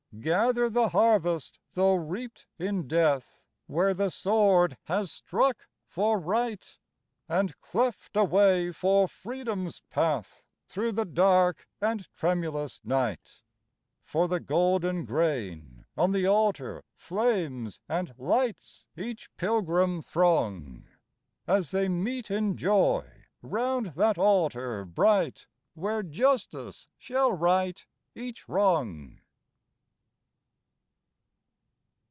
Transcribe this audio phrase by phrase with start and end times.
[0.19, 6.77] Gather the harvest though reaped in death, Where the sword has struck for Right,
[7.29, 10.43] And cleft a way for Freedom's path.
[10.67, 13.41] Through the dark and tremulous night:
[14.03, 20.87] For the golden grain on the altar flames And lights each pilgrim throng,
[21.49, 23.09] z\s they meet in joy
[23.41, 29.17] 'round that altar bright Where Justice shall right each wrong.